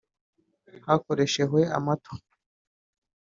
hakoreshehwe 0.85 1.61
amato 1.77 2.11